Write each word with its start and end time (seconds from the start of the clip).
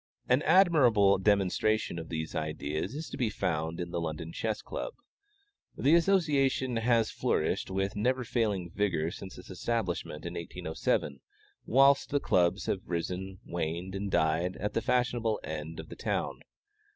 An 0.27 0.41
admirable 0.41 1.19
demonstration 1.19 1.99
of 1.99 2.09
these 2.09 2.33
ideas 2.33 2.95
is 2.95 3.07
to 3.11 3.17
be 3.17 3.29
found 3.29 3.79
in 3.79 3.91
the 3.91 4.01
London 4.01 4.31
Chess 4.33 4.63
Club. 4.63 4.95
This 5.77 5.99
association 6.07 6.77
has 6.77 7.11
flourished 7.11 7.69
with 7.69 7.95
never 7.95 8.23
failing 8.23 8.71
vigor 8.71 9.11
since 9.11 9.37
its 9.37 9.51
establishment 9.51 10.25
in 10.25 10.33
1807, 10.33 11.19
whilst 11.67 12.19
Clubs 12.23 12.65
have 12.65 12.81
risen, 12.89 13.41
waned, 13.45 13.93
and 13.93 14.09
died 14.09 14.55
at 14.57 14.73
the 14.73 14.81
fashionable 14.81 15.39
end 15.43 15.79
of 15.79 15.89
the 15.89 15.95
town. 15.95 16.39